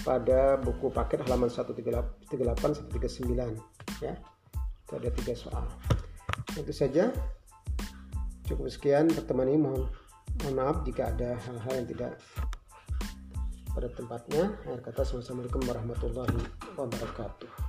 pada 0.05 0.61
buku 0.61 0.93
paket 0.93 1.25
halaman 1.25 1.49
138 1.49 2.29
139 2.29 3.33
ya 4.05 4.13
itu 4.85 4.93
ada 4.93 5.09
tiga 5.09 5.33
soal 5.33 5.65
itu 6.53 6.73
saja 6.75 7.09
cukup 8.45 8.69
sekian 8.69 9.09
pertemuan 9.09 9.49
ini 9.49 9.61
mohon 9.65 9.89
maaf 10.53 10.85
jika 10.85 11.17
ada 11.17 11.39
hal-hal 11.49 11.73
yang 11.81 11.89
tidak 11.89 12.13
pada 13.73 13.89
tempatnya. 13.93 14.53
Akhir 14.69 14.81
kata 14.85 15.01
assalamualaikum 15.03 15.65
warahmatullahi 15.65 16.41
wabarakatuh 16.77 17.62